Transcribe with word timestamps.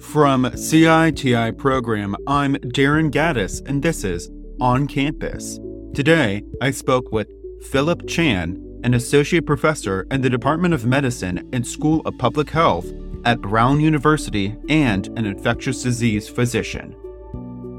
From 0.00 0.44
CITI 0.44 1.52
program, 1.56 2.16
I'm 2.26 2.54
Darren 2.56 3.10
Gaddis, 3.10 3.60
and 3.68 3.82
this 3.82 4.04
is 4.04 4.30
On 4.60 4.86
Campus. 4.86 5.58
Today, 5.94 6.42
I 6.60 6.70
spoke 6.70 7.12
with 7.12 7.28
Philip 7.70 8.08
Chan, 8.08 8.80
an 8.82 8.94
associate 8.94 9.46
professor 9.46 10.06
in 10.10 10.22
the 10.22 10.30
Department 10.30 10.74
of 10.74 10.86
Medicine 10.86 11.48
and 11.52 11.66
School 11.66 12.00
of 12.06 12.16
Public 12.18 12.50
Health 12.50 12.86
at 13.24 13.40
Brown 13.40 13.80
University 13.80 14.56
and 14.68 15.06
an 15.18 15.26
infectious 15.26 15.82
disease 15.82 16.28
physician. 16.28 16.96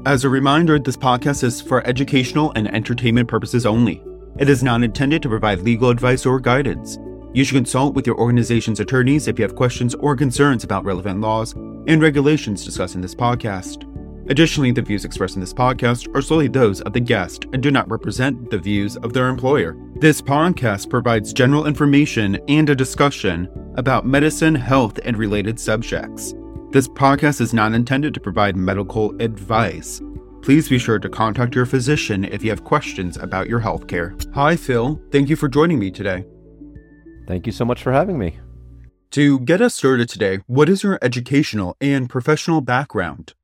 As 0.06 0.24
a 0.24 0.28
reminder, 0.28 0.78
this 0.78 0.96
podcast 0.96 1.42
is 1.42 1.60
for 1.60 1.86
educational 1.86 2.52
and 2.56 2.72
entertainment 2.72 3.28
purposes 3.28 3.66
only. 3.66 4.02
It 4.38 4.48
is 4.48 4.62
not 4.62 4.82
intended 4.82 5.22
to 5.22 5.28
provide 5.28 5.60
legal 5.60 5.90
advice 5.90 6.24
or 6.24 6.40
guidance. 6.40 6.98
You 7.32 7.44
should 7.44 7.56
consult 7.56 7.94
with 7.94 8.06
your 8.06 8.18
organization's 8.18 8.80
attorneys 8.80 9.28
if 9.28 9.38
you 9.38 9.42
have 9.42 9.56
questions 9.56 9.94
or 9.96 10.16
concerns 10.16 10.64
about 10.64 10.84
relevant 10.84 11.20
laws 11.20 11.54
and 11.86 12.02
regulations 12.02 12.64
discussed 12.64 12.94
in 12.94 13.00
this 13.00 13.14
podcast. 13.14 13.84
Additionally, 14.28 14.72
the 14.72 14.82
views 14.82 15.04
expressed 15.04 15.36
in 15.36 15.40
this 15.40 15.54
podcast 15.54 16.12
are 16.14 16.22
solely 16.22 16.48
those 16.48 16.80
of 16.80 16.92
the 16.92 17.00
guest 17.00 17.46
and 17.52 17.62
do 17.62 17.70
not 17.70 17.88
represent 17.90 18.50
the 18.50 18.58
views 18.58 18.96
of 18.96 19.12
their 19.12 19.28
employer. 19.28 19.76
This 19.96 20.20
podcast 20.20 20.90
provides 20.90 21.32
general 21.32 21.66
information 21.66 22.38
and 22.48 22.68
a 22.68 22.74
discussion 22.74 23.48
about 23.76 24.06
medicine, 24.06 24.54
health, 24.54 24.98
and 25.04 25.16
related 25.16 25.60
subjects. 25.60 26.34
This 26.70 26.88
podcast 26.88 27.40
is 27.40 27.54
not 27.54 27.72
intended 27.72 28.14
to 28.14 28.20
provide 28.20 28.56
medical 28.56 29.14
advice. 29.22 30.02
Please 30.42 30.68
be 30.68 30.78
sure 30.78 30.98
to 30.98 31.08
contact 31.08 31.54
your 31.54 31.66
physician 31.66 32.24
if 32.24 32.42
you 32.42 32.50
have 32.50 32.64
questions 32.64 33.16
about 33.16 33.48
your 33.48 33.60
healthcare. 33.60 34.32
Hi, 34.34 34.56
Phil. 34.56 35.00
Thank 35.12 35.28
you 35.28 35.36
for 35.36 35.48
joining 35.48 35.78
me 35.78 35.90
today. 35.90 36.24
Thank 37.26 37.46
you 37.46 37.52
so 37.52 37.64
much 37.64 37.82
for 37.82 37.92
having 37.92 38.18
me. 38.18 38.38
To 39.10 39.40
get 39.40 39.60
us 39.60 39.74
started 39.74 40.08
today, 40.08 40.40
what 40.46 40.68
is 40.68 40.82
your 40.82 40.98
educational 41.00 41.76
and 41.80 42.08
professional 42.10 42.60
background? 42.60 43.34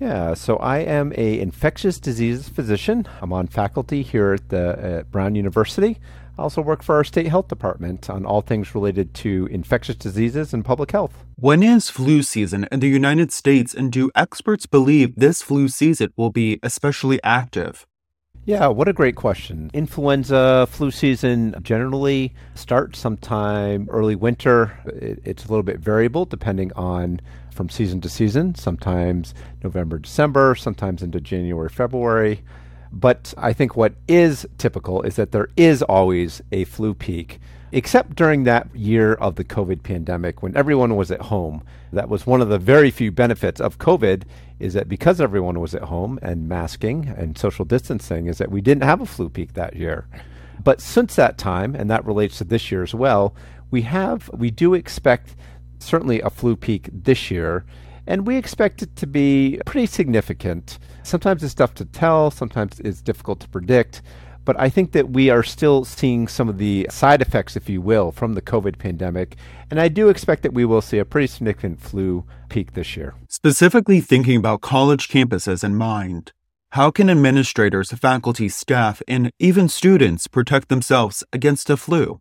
Yeah, 0.00 0.34
so 0.34 0.56
I 0.56 0.78
am 0.78 1.12
a 1.16 1.38
infectious 1.38 2.00
diseases 2.00 2.48
physician. 2.48 3.06
I'm 3.22 3.32
on 3.32 3.46
faculty 3.46 4.02
here 4.02 4.32
at 4.32 4.48
the 4.48 4.78
at 4.80 5.10
Brown 5.12 5.36
University. 5.36 6.00
I 6.36 6.42
also 6.42 6.60
work 6.60 6.82
for 6.82 6.96
our 6.96 7.04
state 7.04 7.28
health 7.28 7.46
department 7.46 8.10
on 8.10 8.26
all 8.26 8.40
things 8.40 8.74
related 8.74 9.14
to 9.14 9.46
infectious 9.52 9.94
diseases 9.94 10.52
and 10.52 10.64
public 10.64 10.90
health. 10.90 11.24
When 11.36 11.62
is 11.62 11.90
flu 11.90 12.24
season 12.24 12.66
in 12.72 12.80
the 12.80 12.88
United 12.88 13.32
States, 13.32 13.72
and 13.72 13.92
do 13.92 14.10
experts 14.16 14.66
believe 14.66 15.14
this 15.14 15.42
flu 15.42 15.68
season 15.68 16.12
will 16.16 16.30
be 16.30 16.58
especially 16.64 17.22
active? 17.22 17.86
Yeah, 18.46 18.66
what 18.66 18.88
a 18.88 18.92
great 18.92 19.16
question. 19.16 19.70
Influenza 19.72 20.68
flu 20.70 20.90
season 20.90 21.54
generally 21.62 22.34
starts 22.54 22.98
sometime 22.98 23.88
early 23.90 24.14
winter. 24.16 24.78
It, 24.84 25.22
it's 25.24 25.46
a 25.46 25.48
little 25.48 25.62
bit 25.62 25.78
variable 25.78 26.26
depending 26.26 26.70
on 26.74 27.22
from 27.50 27.70
season 27.70 28.02
to 28.02 28.08
season, 28.10 28.54
sometimes 28.54 29.32
November, 29.62 29.98
December, 29.98 30.54
sometimes 30.56 31.02
into 31.02 31.20
January, 31.20 31.70
February. 31.70 32.42
But 32.92 33.34
I 33.36 33.52
think 33.52 33.76
what 33.76 33.94
is 34.06 34.46
typical 34.58 35.02
is 35.02 35.16
that 35.16 35.32
there 35.32 35.48
is 35.56 35.82
always 35.82 36.42
a 36.52 36.64
flu 36.64 36.94
peak 36.94 37.40
except 37.74 38.14
during 38.14 38.44
that 38.44 38.68
year 38.72 39.14
of 39.14 39.34
the 39.34 39.42
COVID 39.42 39.82
pandemic 39.82 40.42
when 40.42 40.56
everyone 40.56 40.94
was 40.94 41.10
at 41.10 41.22
home. 41.22 41.60
That 41.92 42.08
was 42.08 42.24
one 42.24 42.40
of 42.40 42.48
the 42.48 42.58
very 42.58 42.92
few 42.92 43.10
benefits 43.10 43.60
of 43.60 43.78
COVID 43.78 44.22
is 44.60 44.74
that 44.74 44.88
because 44.88 45.20
everyone 45.20 45.58
was 45.58 45.74
at 45.74 45.82
home 45.82 46.20
and 46.22 46.48
masking 46.48 47.12
and 47.16 47.36
social 47.36 47.64
distancing 47.64 48.26
is 48.26 48.38
that 48.38 48.52
we 48.52 48.60
didn't 48.60 48.84
have 48.84 49.00
a 49.00 49.06
flu 49.06 49.28
peak 49.28 49.54
that 49.54 49.74
year. 49.74 50.06
But 50.62 50.80
since 50.80 51.16
that 51.16 51.36
time, 51.36 51.74
and 51.74 51.90
that 51.90 52.06
relates 52.06 52.38
to 52.38 52.44
this 52.44 52.70
year 52.70 52.84
as 52.84 52.94
well, 52.94 53.34
we 53.72 53.82
have 53.82 54.30
we 54.32 54.52
do 54.52 54.74
expect 54.74 55.34
certainly 55.80 56.20
a 56.20 56.30
flu 56.30 56.54
peak 56.54 56.88
this 56.92 57.28
year, 57.28 57.64
and 58.06 58.26
we 58.26 58.36
expect 58.36 58.82
it 58.82 58.96
to 58.96 59.06
be 59.06 59.60
pretty 59.66 59.86
significant. 59.86 60.78
Sometimes 61.02 61.42
it's 61.42 61.54
tough 61.54 61.74
to 61.74 61.84
tell, 61.84 62.30
sometimes 62.30 62.80
it's 62.80 63.02
difficult 63.02 63.40
to 63.40 63.48
predict, 63.48 64.02
but 64.44 64.60
I 64.60 64.68
think 64.68 64.92
that 64.92 65.10
we 65.10 65.30
are 65.30 65.42
still 65.42 65.84
seeing 65.84 66.28
some 66.28 66.48
of 66.48 66.58
the 66.58 66.86
side 66.90 67.22
effects, 67.22 67.56
if 67.56 67.68
you 67.68 67.80
will, 67.80 68.12
from 68.12 68.34
the 68.34 68.42
COVID 68.42 68.78
pandemic. 68.78 69.36
And 69.70 69.80
I 69.80 69.88
do 69.88 70.08
expect 70.08 70.42
that 70.42 70.52
we 70.52 70.64
will 70.64 70.82
see 70.82 70.98
a 70.98 71.04
pretty 71.04 71.28
significant 71.28 71.80
flu 71.80 72.24
peak 72.48 72.74
this 72.74 72.96
year. 72.96 73.14
Specifically 73.28 74.00
thinking 74.00 74.36
about 74.36 74.60
college 74.60 75.08
campuses 75.08 75.64
in 75.64 75.76
mind, 75.76 76.32
how 76.70 76.90
can 76.90 77.08
administrators, 77.08 77.92
faculty, 77.92 78.48
staff, 78.48 79.00
and 79.06 79.30
even 79.38 79.68
students 79.68 80.26
protect 80.26 80.68
themselves 80.68 81.24
against 81.32 81.70
a 81.70 81.76
flu? 81.76 82.20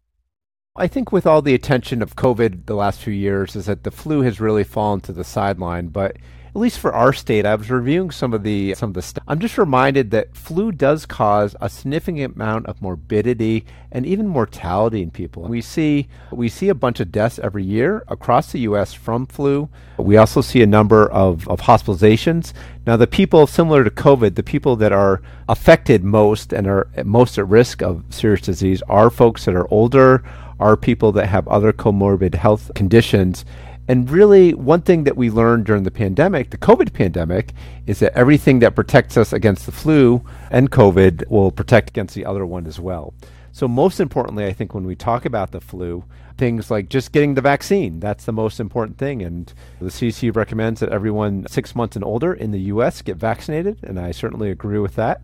I 0.76 0.88
think 0.88 1.12
with 1.12 1.28
all 1.28 1.44
the 1.44 1.54
attention 1.54 2.02
of 2.02 2.16
COVID 2.16 2.66
the 2.66 2.74
last 2.74 3.00
few 3.00 3.14
years 3.14 3.56
is 3.56 3.68
that 3.68 3.84
the 3.84 3.92
flu 3.92 4.22
has 4.22 4.40
really 4.40 4.64
fallen 4.64 5.02
to 5.02 5.14
the 5.14 5.24
sideline, 5.24 5.90
but 5.90 6.18
at 6.56 6.60
least 6.60 6.80
for 6.80 6.94
our 6.94 7.14
state, 7.14 7.46
I 7.46 7.54
was 7.54 7.70
reviewing 7.70 8.10
some 8.10 8.34
of 8.34 8.42
the 8.42 8.74
some 8.74 8.90
of 8.90 8.94
the 8.96 9.02
stuff. 9.04 9.24
I'm 9.28 9.40
just 9.40 9.58
reminded 9.58 10.10
that 10.12 10.36
flu 10.36 10.72
does 10.72 11.06
cause 11.06 11.56
a 11.62 11.70
significant 11.70 12.36
amount 12.36 12.66
of 12.68 12.82
morbidity 12.82 13.66
and 13.92 14.06
even 14.06 14.28
mortality 14.28 15.04
in 15.04 15.12
people. 15.12 15.44
We 15.44 15.62
see 15.62 16.08
we 16.32 16.50
see 16.50 16.70
a 16.70 16.76
bunch 16.76 17.00
of 17.00 17.12
deaths 17.12 17.38
every 17.38 17.64
year 17.64 18.04
across 18.08 18.52
the 18.52 18.60
U.S. 18.62 18.94
from 18.94 19.28
flu. 19.28 19.70
We 19.98 20.18
also 20.18 20.42
see 20.42 20.62
a 20.62 20.68
number 20.68 21.08
of, 21.12 21.48
of 21.48 21.62
hospitalizations. 21.62 22.54
Now, 22.86 22.98
the 22.98 23.08
people 23.08 23.48
similar 23.48 23.84
to 23.84 23.90
COVID, 23.90 24.36
the 24.36 24.44
people 24.44 24.76
that 24.78 24.92
are 24.92 25.22
affected 25.48 26.04
most 26.04 26.52
and 26.52 26.68
are 26.68 26.88
most 27.04 27.38
at 27.38 27.48
risk 27.48 27.82
of 27.82 28.04
serious 28.10 28.42
disease 28.42 28.82
are 28.90 29.10
folks 29.10 29.46
that 29.46 29.56
are 29.56 29.72
older, 29.72 30.24
are 30.64 30.78
people 30.78 31.12
that 31.12 31.28
have 31.28 31.48
other 31.48 31.74
comorbid 31.74 32.36
health 32.36 32.72
conditions 32.74 33.46
and 33.86 34.10
really, 34.10 34.54
one 34.54 34.82
thing 34.82 35.04
that 35.04 35.18
we 35.18 35.30
learned 35.30 35.66
during 35.66 35.84
the 35.84 35.92
pandemic, 35.92 36.52
the 36.52 36.58
COVID 36.58 36.94
pandemic, 36.94 37.52
is 37.86 38.00
that 38.00 38.18
everything 38.18 38.60
that 38.60 38.76
protects 38.76 39.18
us 39.18 39.34
against 39.34 39.66
the 39.66 39.74
flu 39.74 40.24
and 40.50 40.72
COVID 40.72 41.28
will 41.30 41.52
protect 41.52 41.90
against 41.90 42.16
the 42.16 42.26
other 42.26 42.46
one 42.46 42.66
as 42.66 42.80
well. 42.80 43.14
So, 43.52 43.68
most 43.68 44.00
importantly, 44.00 44.46
I 44.46 44.54
think 44.54 44.74
when 44.74 44.86
we 44.86 44.96
talk 44.96 45.26
about 45.26 45.52
the 45.52 45.60
flu, 45.60 46.06
things 46.38 46.72
like 46.72 46.88
just 46.88 47.12
getting 47.12 47.34
the 47.34 47.42
vaccine, 47.42 48.00
that's 48.00 48.24
the 48.24 48.32
most 48.32 48.62
important 48.62 48.98
thing. 48.98 49.22
And 49.22 49.54
the 49.82 49.90
CDC 49.90 50.34
recommends 50.34 50.80
that 50.80 50.90
everyone 50.90 51.46
six 51.50 51.76
months 51.76 51.98
and 51.98 52.06
older 52.06 52.34
in 52.34 52.52
the 52.52 52.62
US 52.62 53.02
get 53.02 53.18
vaccinated, 53.18 53.80
and 53.84 54.00
I 54.00 54.12
certainly 54.12 54.50
agree 54.50 54.80
with 54.80 54.96
that. 54.96 55.22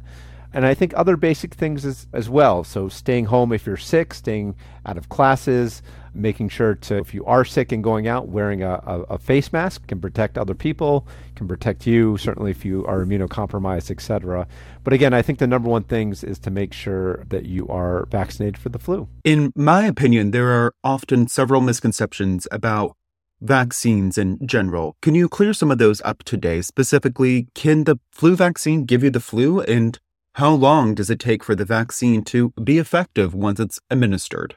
And 0.54 0.66
I 0.66 0.74
think 0.74 0.94
other 0.96 1.16
basic 1.16 1.54
things 1.54 1.86
as, 1.86 2.08
as 2.14 2.30
well. 2.30 2.64
So, 2.64 2.90
staying 2.90 3.26
home 3.26 3.52
if 3.52 3.66
you're 3.66 3.78
sick, 3.78 4.14
staying 4.14 4.56
out 4.86 4.98
of 4.98 5.10
classes, 5.10 5.82
making 6.14 6.50
sure 6.50 6.76
to, 6.76 6.98
if 6.98 7.14
you 7.14 7.26
are 7.26 7.46
sick 7.46 7.72
and 7.72 7.84
going 7.84 8.08
out, 8.08 8.30
wearing 8.30 8.64
a, 8.64 8.82
a, 8.86 9.02
a, 9.14 9.18
face 9.18 9.54
mask 9.54 9.88
can 9.88 10.02
protect 10.02 10.38
other 10.38 10.56
people, 10.56 11.08
can 11.36 11.48
protect 11.48 11.86
you, 11.86 12.18
certainly 12.18 12.52
if 12.52 12.66
you 12.66 12.86
are 12.86 13.04
immunocompromised, 13.04 13.92
etc. 13.92 14.48
But 14.84 14.94
again, 14.94 15.14
I 15.14 15.22
think 15.22 15.40
the 15.40 15.48
number 15.48 15.70
one 15.70 15.84
things 15.84 16.24
is 16.24 16.40
to 16.40 16.52
make 16.52 16.74
sure 16.74 17.26
that 17.30 17.46
you 17.46 17.68
are 17.68 18.08
vaccinated 18.08 18.58
for 18.58 18.70
the 18.70 18.80
flu. 18.80 19.08
In 19.24 19.52
my 19.56 19.86
opinion, 19.86 20.32
there 20.32 20.50
are 20.50 20.74
often 20.84 21.28
several 21.28 21.62
misconceptions 21.62 22.48
about 22.52 22.96
vaccines 23.42 24.18
in 24.18 24.46
general. 24.46 24.98
Can 25.02 25.16
you 25.16 25.30
clear 25.30 25.54
some 25.54 25.72
of 25.72 25.78
those 25.78 26.02
up 26.04 26.24
today? 26.24 26.62
Specifically, 26.62 27.48
can 27.56 27.86
the 27.86 28.00
flu 28.12 28.36
vaccine 28.36 28.86
give 28.86 29.04
you 29.04 29.10
the 29.10 29.20
flu? 29.20 29.62
And 29.62 29.98
how 30.40 30.54
long 30.54 30.96
does 30.96 31.10
it 31.10 31.20
take 31.20 31.44
for 31.44 31.54
the 31.54 31.66
vaccine 31.66 32.24
to 32.24 32.52
be 32.64 32.78
effective 32.78 33.36
once 33.36 33.60
it's 33.60 33.78
administered? 33.90 34.56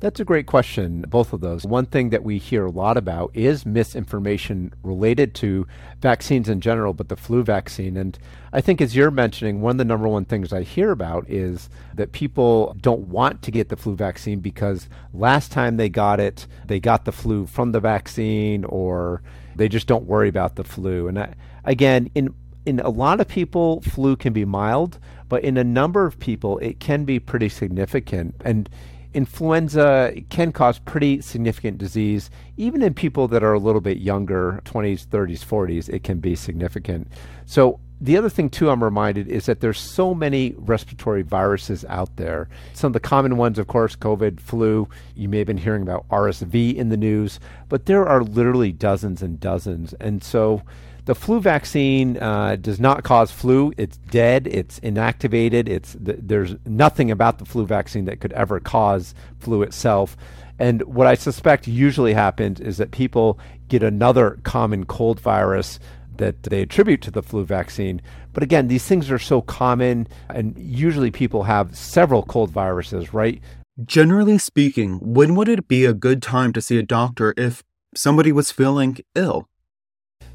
That's 0.00 0.18
a 0.18 0.24
great 0.24 0.46
question, 0.46 1.04
both 1.06 1.32
of 1.32 1.40
those. 1.40 1.64
One 1.64 1.86
thing 1.86 2.10
that 2.10 2.24
we 2.24 2.38
hear 2.38 2.66
a 2.66 2.72
lot 2.72 2.96
about 2.96 3.30
is 3.32 3.64
misinformation 3.64 4.74
related 4.82 5.32
to 5.36 5.64
vaccines 6.00 6.48
in 6.48 6.60
general, 6.60 6.92
but 6.92 7.08
the 7.08 7.14
flu 7.14 7.44
vaccine. 7.44 7.96
And 7.96 8.18
I 8.52 8.60
think, 8.60 8.80
as 8.80 8.96
you're 8.96 9.12
mentioning, 9.12 9.60
one 9.60 9.70
of 9.70 9.78
the 9.78 9.84
number 9.84 10.08
one 10.08 10.24
things 10.24 10.52
I 10.52 10.64
hear 10.64 10.90
about 10.90 11.30
is 11.30 11.70
that 11.94 12.10
people 12.10 12.76
don't 12.80 13.06
want 13.06 13.42
to 13.42 13.52
get 13.52 13.68
the 13.68 13.76
flu 13.76 13.94
vaccine 13.94 14.40
because 14.40 14.88
last 15.14 15.52
time 15.52 15.76
they 15.76 15.88
got 15.88 16.18
it, 16.18 16.48
they 16.66 16.80
got 16.80 17.04
the 17.04 17.12
flu 17.12 17.46
from 17.46 17.70
the 17.70 17.78
vaccine, 17.78 18.64
or 18.64 19.22
they 19.54 19.68
just 19.68 19.86
don't 19.86 20.06
worry 20.06 20.28
about 20.28 20.56
the 20.56 20.64
flu. 20.64 21.06
And 21.06 21.16
I, 21.16 21.34
again, 21.64 22.10
in 22.16 22.34
in 22.64 22.80
a 22.80 22.90
lot 22.90 23.20
of 23.20 23.28
people, 23.28 23.80
flu 23.82 24.16
can 24.16 24.32
be 24.32 24.44
mild, 24.44 24.98
but 25.28 25.42
in 25.44 25.56
a 25.56 25.64
number 25.64 26.06
of 26.06 26.18
people, 26.18 26.58
it 26.58 26.80
can 26.80 27.04
be 27.04 27.18
pretty 27.18 27.48
significant. 27.48 28.34
And 28.44 28.68
influenza 29.14 30.12
can 30.30 30.52
cause 30.52 30.78
pretty 30.78 31.20
significant 31.20 31.78
disease. 31.78 32.30
Even 32.56 32.82
in 32.82 32.94
people 32.94 33.28
that 33.28 33.42
are 33.42 33.52
a 33.52 33.58
little 33.58 33.80
bit 33.80 33.98
younger, 33.98 34.60
20s, 34.64 35.06
30s, 35.06 35.44
40s, 35.44 35.88
it 35.88 36.04
can 36.04 36.18
be 36.18 36.34
significant. 36.34 37.08
So, 37.46 37.80
the 38.00 38.16
other 38.16 38.28
thing, 38.28 38.50
too, 38.50 38.68
I'm 38.68 38.82
reminded 38.82 39.28
is 39.28 39.46
that 39.46 39.60
there's 39.60 39.78
so 39.78 40.12
many 40.12 40.54
respiratory 40.56 41.22
viruses 41.22 41.84
out 41.88 42.16
there. 42.16 42.48
Some 42.72 42.88
of 42.88 42.94
the 42.94 43.00
common 43.00 43.36
ones, 43.36 43.60
of 43.60 43.68
course, 43.68 43.94
COVID, 43.94 44.40
flu. 44.40 44.88
You 45.14 45.28
may 45.28 45.38
have 45.38 45.46
been 45.46 45.56
hearing 45.56 45.82
about 45.82 46.08
RSV 46.08 46.74
in 46.74 46.88
the 46.88 46.96
news, 46.96 47.38
but 47.68 47.86
there 47.86 48.04
are 48.04 48.24
literally 48.24 48.72
dozens 48.72 49.22
and 49.22 49.38
dozens. 49.38 49.92
And 50.00 50.24
so, 50.24 50.62
The 51.04 51.16
flu 51.16 51.40
vaccine 51.40 52.16
uh, 52.18 52.56
does 52.56 52.78
not 52.78 53.02
cause 53.02 53.32
flu. 53.32 53.72
It's 53.76 53.96
dead. 53.96 54.46
It's 54.46 54.78
inactivated. 54.80 55.68
It's 55.68 55.96
th- 56.04 56.18
there's 56.22 56.54
nothing 56.64 57.10
about 57.10 57.38
the 57.38 57.44
flu 57.44 57.66
vaccine 57.66 58.04
that 58.04 58.20
could 58.20 58.32
ever 58.34 58.60
cause 58.60 59.14
flu 59.40 59.62
itself. 59.62 60.16
And 60.60 60.82
what 60.82 61.08
I 61.08 61.14
suspect 61.14 61.66
usually 61.66 62.14
happens 62.14 62.60
is 62.60 62.76
that 62.76 62.92
people 62.92 63.40
get 63.66 63.82
another 63.82 64.38
common 64.44 64.84
cold 64.84 65.18
virus 65.18 65.80
that 66.18 66.44
they 66.44 66.62
attribute 66.62 67.02
to 67.02 67.10
the 67.10 67.22
flu 67.22 67.44
vaccine. 67.44 68.00
But 68.32 68.44
again, 68.44 68.68
these 68.68 68.86
things 68.86 69.10
are 69.10 69.18
so 69.18 69.40
common, 69.40 70.06
and 70.28 70.56
usually 70.56 71.10
people 71.10 71.42
have 71.44 71.76
several 71.76 72.22
cold 72.22 72.50
viruses, 72.50 73.12
right? 73.12 73.40
Generally 73.84 74.38
speaking, 74.38 74.98
when 75.00 75.34
would 75.34 75.48
it 75.48 75.66
be 75.66 75.84
a 75.84 75.94
good 75.94 76.22
time 76.22 76.52
to 76.52 76.60
see 76.60 76.78
a 76.78 76.82
doctor 76.82 77.34
if 77.36 77.64
somebody 77.94 78.30
was 78.30 78.52
feeling 78.52 78.98
ill? 79.16 79.48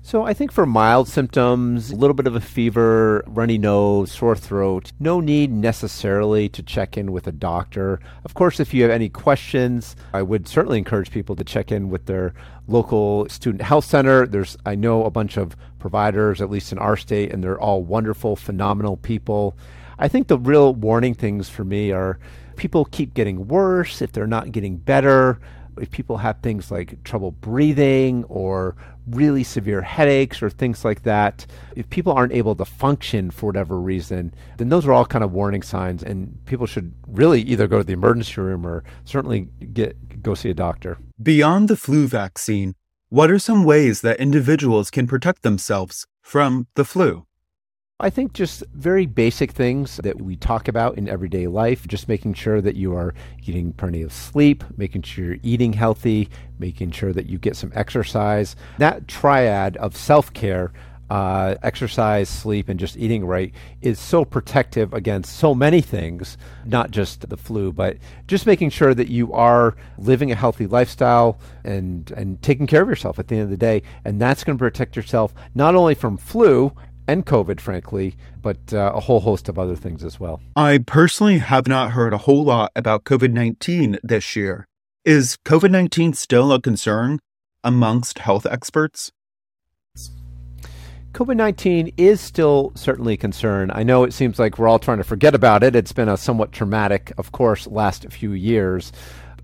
So 0.07 0.23
I 0.23 0.33
think 0.33 0.53
for 0.53 0.65
mild 0.65 1.09
symptoms, 1.09 1.91
a 1.91 1.95
little 1.97 2.13
bit 2.13 2.27
of 2.27 2.35
a 2.37 2.39
fever, 2.39 3.25
runny 3.27 3.57
nose, 3.57 4.09
sore 4.09 4.37
throat, 4.37 4.93
no 5.01 5.19
need 5.19 5.51
necessarily 5.51 6.47
to 6.47 6.63
check 6.63 6.95
in 6.95 7.11
with 7.11 7.27
a 7.27 7.33
doctor. 7.33 7.99
Of 8.23 8.33
course, 8.33 8.61
if 8.61 8.73
you 8.73 8.83
have 8.83 8.91
any 8.91 9.09
questions, 9.09 9.97
I 10.13 10.21
would 10.21 10.47
certainly 10.47 10.77
encourage 10.77 11.11
people 11.11 11.35
to 11.35 11.43
check 11.43 11.73
in 11.73 11.89
with 11.89 12.05
their 12.05 12.33
local 12.69 13.27
student 13.27 13.63
health 13.63 13.83
center. 13.83 14.25
There's 14.25 14.55
I 14.65 14.75
know 14.75 15.03
a 15.03 15.11
bunch 15.11 15.35
of 15.35 15.57
providers 15.77 16.41
at 16.41 16.49
least 16.49 16.71
in 16.71 16.77
our 16.77 16.95
state 16.95 17.33
and 17.33 17.43
they're 17.43 17.59
all 17.59 17.83
wonderful, 17.83 18.37
phenomenal 18.37 18.95
people. 18.95 19.57
I 19.99 20.07
think 20.07 20.29
the 20.29 20.39
real 20.39 20.73
warning 20.73 21.15
things 21.15 21.49
for 21.49 21.65
me 21.65 21.91
are 21.91 22.17
people 22.55 22.85
keep 22.85 23.13
getting 23.13 23.49
worse 23.49 24.01
if 24.01 24.13
they're 24.13 24.25
not 24.25 24.53
getting 24.53 24.77
better 24.77 25.41
if 25.77 25.91
people 25.91 26.17
have 26.17 26.39
things 26.41 26.71
like 26.71 27.03
trouble 27.03 27.31
breathing 27.31 28.23
or 28.25 28.75
really 29.07 29.43
severe 29.43 29.81
headaches 29.81 30.41
or 30.41 30.49
things 30.49 30.83
like 30.83 31.03
that, 31.03 31.45
if 31.75 31.89
people 31.89 32.13
aren't 32.13 32.33
able 32.33 32.55
to 32.55 32.65
function 32.65 33.31
for 33.31 33.47
whatever 33.47 33.79
reason, 33.79 34.33
then 34.57 34.69
those 34.69 34.85
are 34.85 34.93
all 34.93 35.05
kind 35.05 35.23
of 35.23 35.31
warning 35.31 35.61
signs, 35.61 36.03
and 36.03 36.37
people 36.45 36.65
should 36.65 36.93
really 37.07 37.41
either 37.41 37.67
go 37.67 37.77
to 37.77 37.83
the 37.83 37.93
emergency 37.93 38.41
room 38.41 38.65
or 38.65 38.83
certainly 39.05 39.47
get 39.73 40.23
go 40.23 40.33
see 40.33 40.49
a 40.49 40.53
doctor. 40.53 40.97
Beyond 41.21 41.67
the 41.67 41.77
flu 41.77 42.07
vaccine, 42.07 42.73
what 43.09 43.31
are 43.31 43.39
some 43.39 43.63
ways 43.63 44.01
that 44.01 44.19
individuals 44.19 44.89
can 44.89 45.07
protect 45.07 45.43
themselves 45.43 46.05
from 46.21 46.67
the 46.75 46.83
flu? 46.83 47.26
I 47.99 48.11
think 48.11 48.33
just 48.33 48.63
very 48.75 49.07
basic 49.07 49.53
things 49.53 49.97
that 50.03 50.21
we 50.21 50.35
talk 50.35 50.67
about 50.67 50.99
in 50.99 51.09
everyday 51.09 51.47
life, 51.47 51.87
just 51.87 52.07
making 52.07 52.35
sure 52.35 52.61
that 52.61 52.75
you 52.75 52.93
are 52.93 53.15
getting 53.43 53.73
plenty 53.73 54.03
of 54.03 54.13
sleep, 54.13 54.63
making 54.77 55.01
sure 55.01 55.25
you're 55.25 55.37
eating 55.41 55.73
healthy, 55.73 56.29
making 56.59 56.91
sure 56.91 57.11
that 57.11 57.25
you 57.25 57.39
get 57.39 57.55
some 57.55 57.71
exercise. 57.73 58.55
That 58.77 59.07
triad 59.07 59.77
of 59.77 59.97
self 59.97 60.31
care, 60.31 60.73
uh, 61.09 61.55
exercise, 61.63 62.29
sleep, 62.29 62.69
and 62.69 62.79
just 62.79 62.97
eating 62.97 63.25
right 63.25 63.51
is 63.81 63.99
so 63.99 64.23
protective 64.23 64.93
against 64.93 65.35
so 65.35 65.55
many 65.55 65.81
things, 65.81 66.37
not 66.65 66.91
just 66.91 67.27
the 67.27 67.37
flu, 67.37 67.73
but 67.73 67.97
just 68.27 68.45
making 68.45 68.69
sure 68.69 68.93
that 68.93 69.07
you 69.07 69.33
are 69.33 69.75
living 69.97 70.31
a 70.31 70.35
healthy 70.35 70.67
lifestyle 70.67 71.39
and, 71.63 72.11
and 72.11 72.43
taking 72.43 72.67
care 72.67 72.83
of 72.83 72.89
yourself 72.89 73.17
at 73.17 73.27
the 73.27 73.33
end 73.37 73.45
of 73.45 73.49
the 73.49 73.57
day. 73.57 73.81
And 74.05 74.21
that's 74.21 74.43
going 74.43 74.55
to 74.55 74.63
protect 74.63 74.95
yourself 74.95 75.33
not 75.55 75.73
only 75.73 75.95
from 75.95 76.17
flu 76.17 76.71
and 77.07 77.25
COVID, 77.25 77.59
frankly, 77.59 78.15
but 78.41 78.73
uh, 78.73 78.91
a 78.93 78.99
whole 78.99 79.21
host 79.21 79.49
of 79.49 79.57
other 79.57 79.75
things 79.75 80.03
as 80.03 80.19
well. 80.19 80.41
I 80.55 80.79
personally 80.79 81.39
have 81.39 81.67
not 81.67 81.91
heard 81.91 82.13
a 82.13 82.17
whole 82.19 82.43
lot 82.43 82.71
about 82.75 83.03
COVID 83.05 83.31
19 83.31 83.99
this 84.03 84.35
year. 84.35 84.67
Is 85.05 85.37
COVID 85.45 85.71
19 85.71 86.13
still 86.13 86.51
a 86.51 86.61
concern 86.61 87.19
amongst 87.63 88.19
health 88.19 88.45
experts? 88.45 89.11
COVID 91.13 91.35
19 91.35 91.93
is 91.97 92.21
still 92.21 92.71
certainly 92.75 93.13
a 93.15 93.17
concern. 93.17 93.71
I 93.73 93.81
know 93.81 94.03
it 94.03 94.13
seems 94.13 94.37
like 94.37 94.59
we're 94.59 94.67
all 94.67 94.77
trying 94.77 94.99
to 94.99 95.03
forget 95.03 95.33
about 95.33 95.63
it. 95.63 95.75
It's 95.75 95.91
been 95.91 96.09
a 96.09 96.17
somewhat 96.17 96.51
traumatic, 96.51 97.11
of 97.17 97.31
course, 97.31 97.65
last 97.65 98.05
few 98.11 98.33
years. 98.33 98.91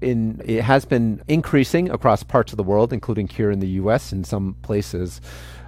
In, 0.01 0.41
it 0.45 0.61
has 0.61 0.85
been 0.85 1.23
increasing 1.27 1.89
across 1.89 2.21
parts 2.21 2.53
of 2.53 2.57
the 2.57 2.63
world, 2.63 2.93
including 2.93 3.27
here 3.27 3.49
in 3.49 3.59
the 3.59 3.69
US 3.69 4.11
in 4.11 4.23
some 4.23 4.55
places. 4.61 5.21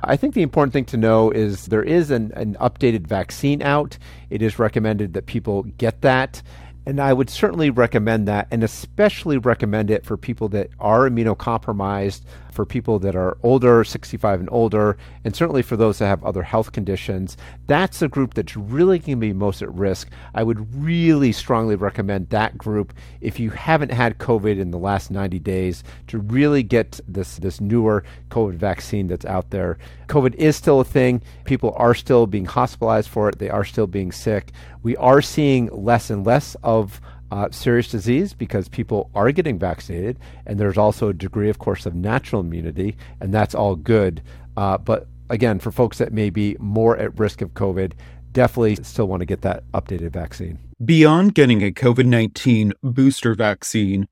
I 0.08 0.16
think 0.16 0.34
the 0.34 0.42
important 0.42 0.74
thing 0.74 0.86
to 0.86 0.98
know 0.98 1.32
is 1.32 1.66
there 1.66 1.84
is 1.84 2.12
an, 2.12 2.32
an 2.34 2.56
updated 2.62 3.08
vaccine 3.08 3.62
out. 3.62 3.98
It 4.30 4.42
is 4.42 4.60
recommended 4.60 5.14
that 5.14 5.26
people 5.26 5.64
get 5.64 6.02
that. 6.02 6.42
And 6.86 7.00
I 7.00 7.14
would 7.14 7.32
certainly 7.32 7.72
recommend 7.72 8.28
that, 8.28 8.48
and 8.52 8.64
especially 8.64 9.40
recommend 9.40 9.90
it 9.90 10.06
for 10.06 10.18
people 10.18 10.50
that 10.50 10.70
are 10.80 11.10
immunocompromised, 11.10 12.22
for 12.56 12.66
people 12.66 12.98
that 13.00 13.16
are 13.16 13.38
older, 13.44 13.84
65 13.84 14.40
and 14.40 14.50
older, 14.52 14.98
and 15.24 15.36
certainly 15.36 15.62
for 15.62 15.76
those 15.76 16.00
that 16.00 16.08
have 16.08 16.24
other 16.24 16.44
health 16.44 16.72
conditions. 16.72 17.36
That's 17.68 18.00
the 18.00 18.08
group 18.08 18.34
that's 18.34 18.56
really 18.56 18.98
going 18.98 19.18
to 19.18 19.28
be 19.28 19.34
most 19.34 19.62
at 19.62 19.74
risk. 19.74 20.10
I 20.34 20.44
would 20.44 20.74
really 20.74 21.32
strongly 21.32 21.76
recommend 21.76 22.30
that 22.30 22.58
group 22.58 22.94
if 23.20 23.40
you 23.40 23.50
haven't 23.50 23.92
had 23.92 24.18
COVID 24.18 24.58
in 24.58 24.72
the 24.72 24.80
last 24.80 25.12
90 25.12 25.38
days 25.40 25.84
to 26.08 26.20
really 26.20 26.64
get 26.64 27.00
this, 27.08 27.38
this 27.38 27.60
newer 27.60 28.04
COVID 28.30 28.56
vaccine 28.56 29.08
that's 29.08 29.26
out 29.26 29.50
there. 29.50 29.78
COVID 30.08 30.36
is 30.36 30.56
still 30.56 30.80
a 30.80 30.86
thing. 30.86 31.22
People 31.44 31.74
are 31.76 31.94
still 31.94 32.26
being 32.26 32.46
hospitalized 32.46 33.10
for 33.10 33.30
it, 33.30 33.38
they 33.38 33.50
are 33.50 33.66
still 33.66 33.88
being 33.88 34.12
sick. 34.12 34.52
We 34.82 34.96
are 34.98 35.22
seeing 35.22 35.68
less 35.68 36.10
and 36.10 36.26
less 36.26 36.56
of 36.64 37.02
uh, 37.32 37.50
serious 37.52 37.90
disease 37.90 38.34
because 38.34 38.70
people 38.70 39.10
are 39.16 39.32
getting 39.32 39.58
vaccinated, 39.58 40.20
and 40.46 40.60
there's 40.60 40.78
also 40.78 41.10
a 41.10 41.14
degree, 41.14 41.50
of 41.50 41.60
course, 41.60 41.86
of 41.86 41.96
natural 41.96 42.42
immunity, 42.42 42.98
and 43.20 43.34
that's 43.34 43.56
all 43.56 43.76
good. 43.76 44.22
Uh, 44.58 44.78
but 44.78 45.08
again, 45.30 45.60
for 45.60 45.72
folks 45.72 45.98
that 45.98 46.14
may 46.14 46.30
be 46.30 46.56
more 46.60 46.98
at 46.98 47.18
risk 47.20 47.42
of 47.42 47.54
COVID, 47.54 47.94
definitely 48.32 48.76
still 48.78 49.08
want 49.08 49.22
to 49.22 49.26
get 49.26 49.42
that 49.42 49.64
updated 49.74 50.12
vaccine. 50.12 50.60
Beyond 50.84 51.34
getting 51.34 51.64
a 51.64 51.72
COVID 51.72 52.06
19 52.06 52.74
booster 52.84 53.34
vaccine, 53.34 54.08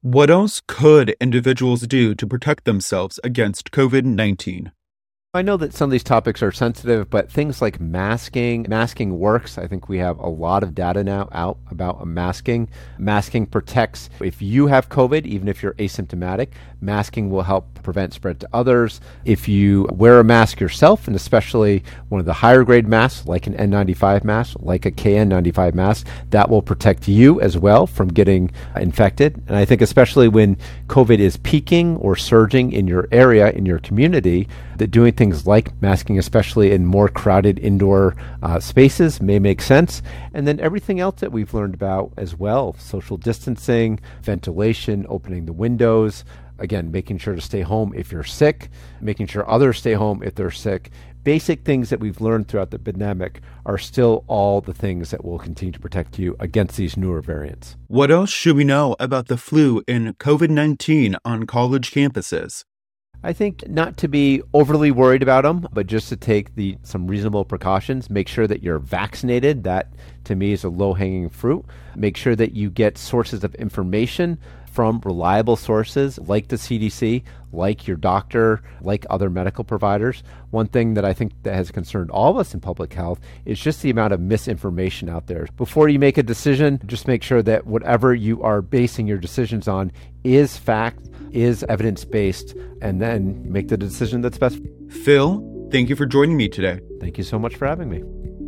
what 0.00 0.30
else 0.30 0.62
could 0.66 1.10
individuals 1.20 1.82
do 1.82 2.14
to 2.14 2.26
protect 2.26 2.64
themselves 2.64 3.20
against 3.22 3.70
COVID 3.70 4.04
19? 4.04 4.72
I 5.34 5.40
know 5.40 5.56
that 5.56 5.72
some 5.72 5.86
of 5.86 5.92
these 5.92 6.04
topics 6.04 6.42
are 6.42 6.52
sensitive, 6.52 7.08
but 7.08 7.32
things 7.32 7.62
like 7.62 7.80
masking, 7.80 8.66
masking 8.68 9.18
works. 9.18 9.56
I 9.56 9.66
think 9.66 9.88
we 9.88 9.96
have 9.96 10.18
a 10.18 10.28
lot 10.28 10.62
of 10.62 10.74
data 10.74 11.02
now 11.02 11.30
out 11.32 11.56
about 11.70 12.06
masking. 12.06 12.68
Masking 12.98 13.46
protects 13.46 14.10
if 14.20 14.42
you 14.42 14.66
have 14.66 14.90
COVID, 14.90 15.24
even 15.24 15.48
if 15.48 15.62
you're 15.62 15.72
asymptomatic, 15.72 16.48
masking 16.82 17.30
will 17.30 17.44
help 17.44 17.82
prevent 17.82 18.12
spread 18.12 18.40
to 18.40 18.48
others. 18.52 19.00
If 19.24 19.48
you 19.48 19.88
wear 19.90 20.20
a 20.20 20.24
mask 20.24 20.60
yourself, 20.60 21.06
and 21.06 21.16
especially 21.16 21.82
one 22.10 22.20
of 22.20 22.26
the 22.26 22.34
higher 22.34 22.62
grade 22.62 22.86
masks, 22.86 23.26
like 23.26 23.46
an 23.46 23.54
N95 23.54 24.24
mask, 24.24 24.58
like 24.60 24.84
a 24.84 24.90
KN95 24.90 25.72
mask, 25.72 26.06
that 26.28 26.50
will 26.50 26.60
protect 26.60 27.08
you 27.08 27.40
as 27.40 27.56
well 27.56 27.86
from 27.86 28.08
getting 28.08 28.50
infected. 28.76 29.42
And 29.46 29.56
I 29.56 29.64
think 29.64 29.80
especially 29.80 30.28
when 30.28 30.58
COVID 30.88 31.20
is 31.20 31.38
peaking 31.38 31.96
or 31.96 32.16
surging 32.16 32.70
in 32.72 32.86
your 32.86 33.08
area, 33.10 33.50
in 33.50 33.64
your 33.64 33.78
community, 33.78 34.46
that 34.82 34.90
doing 34.90 35.12
things 35.12 35.46
like 35.46 35.80
masking, 35.80 36.18
especially 36.18 36.72
in 36.72 36.84
more 36.84 37.08
crowded 37.08 37.56
indoor 37.60 38.16
uh, 38.42 38.58
spaces, 38.58 39.22
may 39.22 39.38
make 39.38 39.62
sense. 39.62 40.02
And 40.34 40.44
then 40.44 40.58
everything 40.58 40.98
else 40.98 41.20
that 41.20 41.30
we've 41.30 41.54
learned 41.54 41.74
about 41.74 42.12
as 42.16 42.36
well 42.36 42.74
social 42.80 43.16
distancing, 43.16 44.00
ventilation, 44.22 45.06
opening 45.08 45.46
the 45.46 45.52
windows. 45.52 46.24
Again, 46.58 46.90
making 46.90 47.18
sure 47.18 47.36
to 47.36 47.40
stay 47.40 47.60
home 47.60 47.92
if 47.94 48.10
you're 48.10 48.24
sick, 48.24 48.70
making 49.00 49.28
sure 49.28 49.48
others 49.48 49.78
stay 49.78 49.92
home 49.92 50.20
if 50.24 50.34
they're 50.34 50.50
sick. 50.50 50.90
Basic 51.22 51.64
things 51.64 51.88
that 51.90 52.00
we've 52.00 52.20
learned 52.20 52.48
throughout 52.48 52.72
the 52.72 52.80
pandemic 52.80 53.40
are 53.64 53.78
still 53.78 54.24
all 54.26 54.60
the 54.60 54.74
things 54.74 55.12
that 55.12 55.24
will 55.24 55.38
continue 55.38 55.70
to 55.70 55.78
protect 55.78 56.18
you 56.18 56.34
against 56.40 56.76
these 56.76 56.96
newer 56.96 57.20
variants. 57.20 57.76
What 57.86 58.10
else 58.10 58.30
should 58.30 58.56
we 58.56 58.64
know 58.64 58.96
about 58.98 59.28
the 59.28 59.36
flu 59.36 59.84
and 59.86 60.18
COVID 60.18 60.50
19 60.50 61.14
on 61.24 61.46
college 61.46 61.92
campuses? 61.92 62.64
I 63.24 63.32
think 63.32 63.68
not 63.68 63.96
to 63.98 64.08
be 64.08 64.42
overly 64.52 64.90
worried 64.90 65.22
about 65.22 65.44
them, 65.44 65.68
but 65.72 65.86
just 65.86 66.08
to 66.08 66.16
take 66.16 66.54
the 66.56 66.76
some 66.82 67.06
reasonable 67.06 67.44
precautions. 67.44 68.10
Make 68.10 68.26
sure 68.26 68.48
that 68.48 68.62
you're 68.62 68.80
vaccinated. 68.80 69.62
That 69.62 69.92
to 70.24 70.34
me 70.34 70.52
is 70.52 70.64
a 70.64 70.68
low 70.68 70.94
hanging 70.94 71.28
fruit. 71.28 71.64
Make 71.94 72.16
sure 72.16 72.34
that 72.34 72.54
you 72.54 72.68
get 72.68 72.98
sources 72.98 73.44
of 73.44 73.54
information 73.56 74.38
from 74.72 75.00
reliable 75.04 75.54
sources 75.54 76.18
like 76.18 76.48
the 76.48 76.56
CDC, 76.56 77.22
like 77.52 77.86
your 77.86 77.98
doctor, 77.98 78.62
like 78.80 79.04
other 79.10 79.28
medical 79.28 79.64
providers. 79.64 80.22
One 80.50 80.66
thing 80.66 80.94
that 80.94 81.04
I 81.04 81.12
think 81.12 81.32
that 81.42 81.54
has 81.54 81.70
concerned 81.70 82.10
all 82.10 82.30
of 82.30 82.38
us 82.38 82.54
in 82.54 82.60
public 82.60 82.94
health 82.94 83.20
is 83.44 83.60
just 83.60 83.82
the 83.82 83.90
amount 83.90 84.14
of 84.14 84.20
misinformation 84.20 85.10
out 85.10 85.26
there. 85.26 85.46
Before 85.56 85.88
you 85.90 85.98
make 85.98 86.16
a 86.16 86.22
decision, 86.22 86.80
just 86.86 87.06
make 87.06 87.22
sure 87.22 87.42
that 87.42 87.66
whatever 87.66 88.14
you 88.14 88.42
are 88.42 88.62
basing 88.62 89.06
your 89.06 89.18
decisions 89.18 89.68
on 89.68 89.92
is 90.24 90.56
fact, 90.56 91.10
is 91.32 91.64
evidence 91.68 92.04
based, 92.04 92.54
and 92.80 93.00
then 93.00 93.50
make 93.50 93.68
the 93.68 93.76
decision 93.76 94.22
that's 94.22 94.38
best. 94.38 94.58
Phil, 94.88 95.68
thank 95.70 95.90
you 95.90 95.96
for 95.96 96.06
joining 96.06 96.36
me 96.36 96.48
today. 96.48 96.80
Thank 97.00 97.18
you 97.18 97.24
so 97.24 97.38
much 97.38 97.56
for 97.56 97.66
having 97.66 97.90
me. 97.90 98.02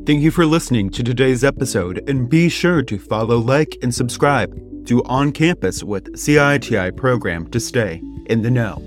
Thank 0.07 0.21
you 0.21 0.31
for 0.31 0.45
listening 0.45 0.91
to 0.91 1.03
today's 1.03 1.45
episode, 1.45 2.09
and 2.09 2.29
be 2.29 2.49
sure 2.49 2.83
to 2.83 2.99
follow, 2.99 3.39
like, 3.39 3.77
and 3.83 3.95
subscribe 3.95 4.74
to 4.87 5.03
On 5.05 5.33
Campus 5.33 5.83
with 5.83 6.17
CITI 6.17 6.97
program 6.97 7.51
to 7.51 7.61
stay 7.61 8.03
in 8.27 8.43
the 8.43 8.51
know. 8.51 8.81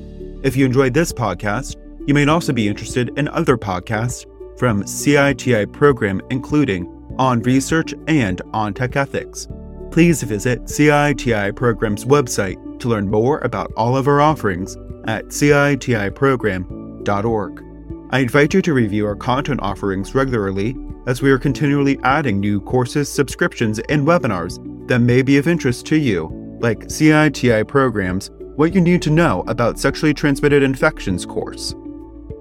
If 0.44 0.56
you 0.56 0.66
enjoyed 0.66 0.94
this 0.94 1.12
podcast, 1.12 1.76
You 2.08 2.14
may 2.14 2.26
also 2.26 2.54
be 2.54 2.70
interested 2.70 3.12
in 3.20 3.28
other 3.28 3.58
podcasts 3.58 4.26
from 4.58 4.88
CITI 4.88 5.66
program, 5.74 6.22
including 6.30 6.88
On 7.20 7.42
Research 7.42 7.94
and 8.08 8.42
On 8.54 8.74
Tech 8.74 8.96
Ethics. 8.96 9.50
Please 9.92 10.24
visit 10.24 10.70
CITI 10.70 11.54
program's 11.54 12.06
website 12.06 12.80
to 12.80 12.88
learn 12.88 13.10
more 13.10 13.40
about 13.40 13.74
all 13.76 13.98
of 13.98 14.08
our 14.08 14.22
offerings 14.22 14.78
at 15.04 15.26
citiprogram.org. 15.26 17.64
I 18.10 18.20
invite 18.20 18.54
you 18.54 18.62
to 18.62 18.74
review 18.74 19.06
our 19.06 19.18
content 19.18 19.60
offerings 19.62 20.16
regularly 20.16 20.78
as 21.08 21.22
we 21.22 21.30
are 21.30 21.38
continually 21.38 22.00
adding 22.04 22.40
new 22.40 22.62
courses, 22.62 23.12
subscriptions, 23.12 23.80
and 23.90 24.08
webinars 24.08 24.64
that 24.88 25.00
may 25.00 25.22
be 25.22 25.38
of 25.38 25.48
interest 25.48 25.86
to 25.88 25.98
you, 25.98 26.30
like 26.60 26.90
CITI 26.90 27.68
programs 27.68 28.32
What 28.56 28.74
You 28.74 28.82
Need 28.82 29.02
to 29.04 29.10
Know 29.10 29.44
About 29.48 29.80
Sexually 29.80 30.14
Transmitted 30.14 30.64
Infections 30.64 31.26
course. 31.26 31.76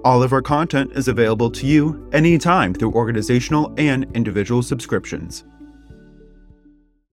All 0.03 0.23
of 0.23 0.33
our 0.33 0.41
content 0.41 0.91
is 0.93 1.07
available 1.07 1.51
to 1.51 1.65
you 1.65 2.09
anytime 2.13 2.73
through 2.73 2.93
organizational 2.93 3.73
and 3.77 4.05
individual 4.15 4.63
subscriptions. 4.63 5.43